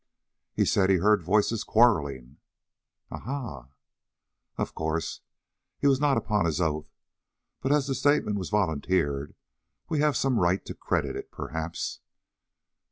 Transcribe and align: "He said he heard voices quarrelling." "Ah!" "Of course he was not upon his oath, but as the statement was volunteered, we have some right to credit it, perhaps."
"He 0.51 0.65
said 0.65 0.89
he 0.89 0.95
heard 0.95 1.21
voices 1.21 1.63
quarrelling." 1.63 2.37
"Ah!" 3.11 3.67
"Of 4.57 4.73
course 4.73 5.21
he 5.77 5.85
was 5.85 5.99
not 5.99 6.17
upon 6.17 6.45
his 6.45 6.59
oath, 6.59 6.91
but 7.61 7.71
as 7.71 7.85
the 7.85 7.93
statement 7.93 8.39
was 8.39 8.49
volunteered, 8.49 9.35
we 9.89 9.99
have 9.99 10.17
some 10.17 10.39
right 10.39 10.65
to 10.65 10.73
credit 10.73 11.15
it, 11.15 11.31
perhaps." 11.31 11.99